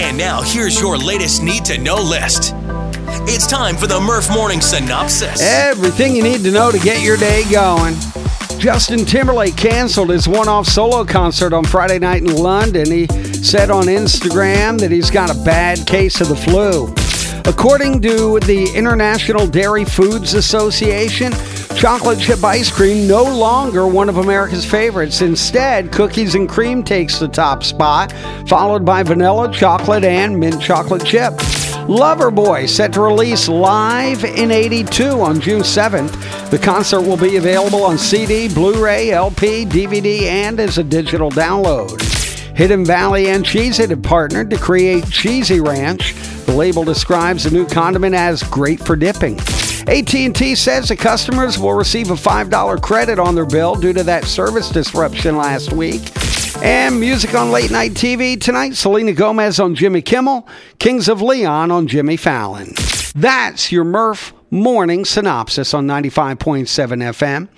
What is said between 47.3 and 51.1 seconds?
the new condiment as great for dipping. AT&T says the